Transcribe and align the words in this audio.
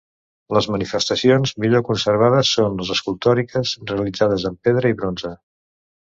Les 0.57 0.67
manifestacions 0.75 1.51
millor 1.65 1.83
conservades 1.89 2.53
són 2.59 2.79
les 2.79 2.93
escultòriques, 2.95 3.73
realitzades 3.91 4.47
en 4.51 4.57
pedra 4.69 4.93
i 4.95 4.97
bronze. 5.03 5.33